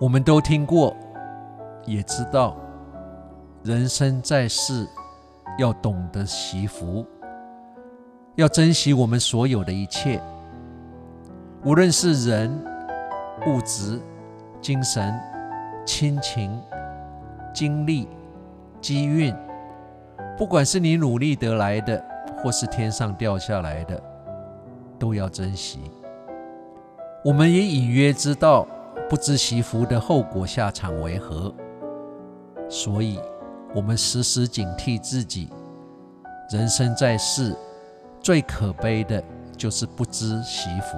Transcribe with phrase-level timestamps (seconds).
[0.00, 0.96] 我们都听过，
[1.84, 2.56] 也知道，
[3.62, 4.88] 人生在世，
[5.58, 7.04] 要懂得惜福，
[8.34, 10.18] 要珍惜我们所有的一切，
[11.66, 12.50] 无论是人、
[13.46, 14.00] 物质、
[14.62, 15.14] 精神、
[15.84, 16.58] 亲情、
[17.52, 18.08] 经历、
[18.80, 19.36] 机运，
[20.38, 22.02] 不管是你努力得来的，
[22.42, 24.02] 或是天上掉下来的，
[24.98, 25.78] 都要珍惜。
[27.22, 28.66] 我们也隐约知道。
[29.10, 31.52] 不知惜福的后果下场为何？
[32.68, 33.18] 所以，
[33.74, 35.48] 我们时时警惕自己。
[36.48, 37.52] 人生在世，
[38.20, 39.20] 最可悲的
[39.56, 40.96] 就是不知惜福。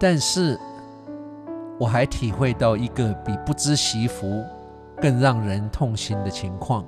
[0.00, 0.58] 但是，
[1.78, 4.42] 我还体会到一个比不知惜福
[4.98, 6.82] 更让人痛心的情况，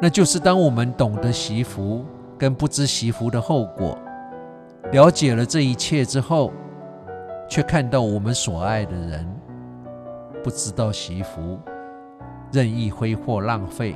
[0.00, 2.02] 那就是当我们懂得惜福
[2.38, 3.98] 跟不知惜福的后果，
[4.90, 6.50] 了解了这一切之后，
[7.54, 9.24] 却看到我们所爱的人
[10.42, 11.56] 不知道惜福，
[12.50, 13.94] 任意挥霍浪费。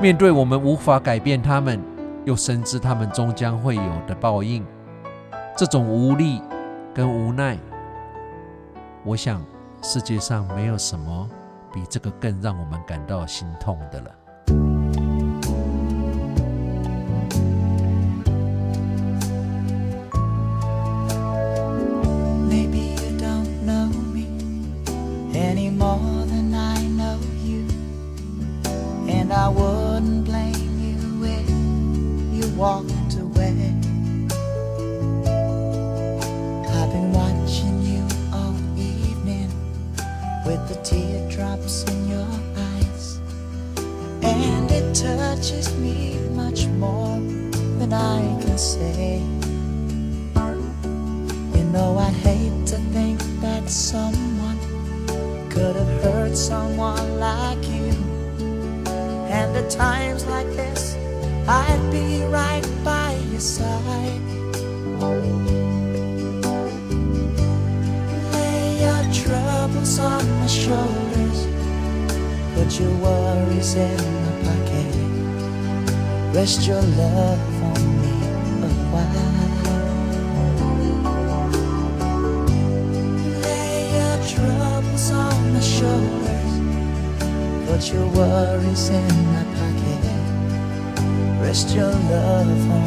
[0.00, 1.82] 面对我们无法改变他们，
[2.24, 4.64] 又深知他们终将会有的报应，
[5.56, 6.40] 这种无力
[6.94, 7.58] 跟无奈，
[9.04, 9.44] 我想
[9.82, 11.28] 世界上没有什么
[11.72, 14.10] 比这个更让我们感到心痛的了。
[47.92, 49.18] I can say.
[51.56, 54.58] You know, I hate to think that someone
[55.50, 57.92] could have hurt someone like you.
[59.30, 60.96] And at times like this,
[61.46, 64.22] I'd be right by your side.
[68.32, 71.46] Lay your troubles on my shoulders,
[72.54, 74.56] put your worries in I
[76.32, 78.14] Rest your love on me
[78.62, 79.48] a while.
[83.42, 86.52] Lay your troubles on my shoulders.
[87.66, 90.04] Put your worries in my pocket.
[91.42, 92.77] Rest your love on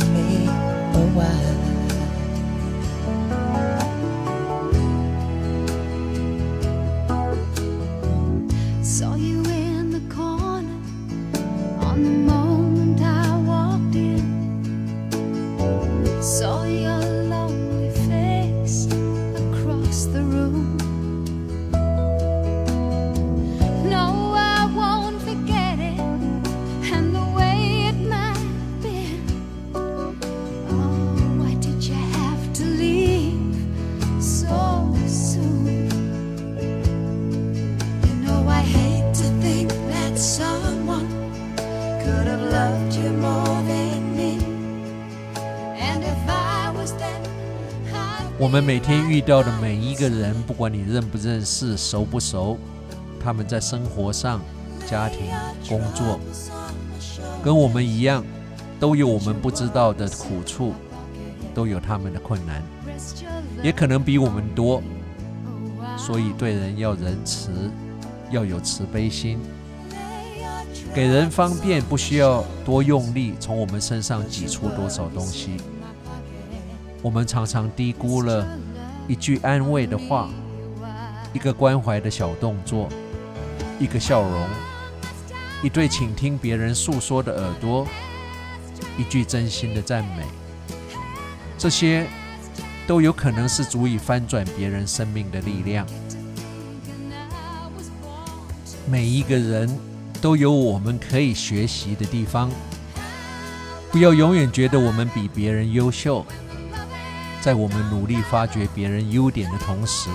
[12.01, 12.50] more.
[48.41, 52.57] 我们每天遇到的每一个人，不管你认不认识、熟不熟，
[53.23, 54.41] 他们在生活上、
[54.87, 55.27] 家庭、
[55.69, 56.19] 工作，
[57.43, 58.25] 跟我们一样，
[58.79, 60.73] 都有我们不知道的苦处，
[61.53, 62.63] 都有他们的困难，
[63.61, 64.81] 也可能比我们多。
[65.95, 67.51] 所以对人要仁慈，
[68.31, 69.37] 要有慈悲心。
[70.95, 75.57] 给人方便，不需要多用力从我们身上挤出多少东西。
[77.01, 78.47] 我们常常低估了
[79.07, 80.29] 一句安慰的话，
[81.33, 82.87] 一个关怀的小动作，
[83.79, 84.47] 一个笑容，
[85.63, 87.87] 一对倾听别人诉说的耳朵，
[88.97, 90.23] 一句真心的赞美，
[91.57, 92.07] 这些
[92.85, 95.85] 都有可能是足以翻转别人生命的力量。
[98.89, 99.69] 每一个人。
[100.21, 102.47] 都有我们可以学习的地方，
[103.91, 106.23] 不要永远觉得我们比别人优秀。
[107.41, 110.09] 在我们努力发掘别人优点的同时，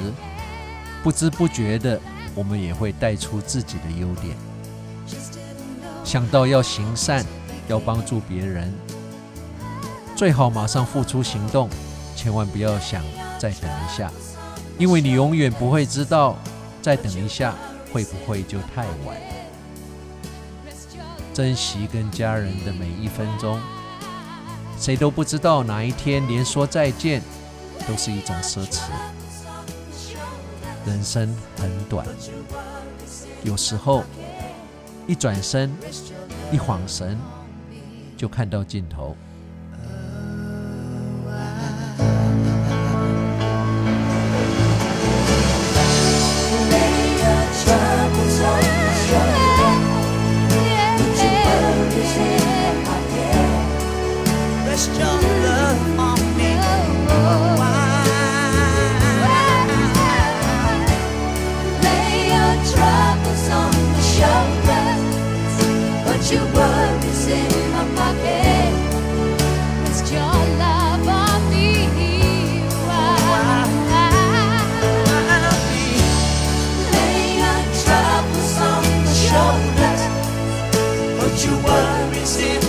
[1.02, 2.00] 不知不觉的，
[2.36, 4.36] 我们也会带出自己的优点。
[6.04, 7.26] 想到要行善，
[7.66, 8.72] 要帮助别人，
[10.14, 11.68] 最好马上付出行动，
[12.14, 13.02] 千万不要想
[13.38, 14.08] 再等一下，
[14.78, 16.38] 因为你永远不会知道
[16.80, 17.56] 再等一下
[17.92, 19.16] 会不会就太晚。
[21.34, 23.60] 珍惜跟家人的每一分钟，
[24.78, 27.22] 谁都不知道哪一天连说再见
[27.88, 28.90] 都是一种奢侈。
[30.86, 32.06] 人生很短
[33.42, 34.04] 有时候
[35.06, 35.72] 一转身
[36.52, 37.18] 一晃神
[38.16, 39.16] 就看到尽头。
[82.26, 82.65] see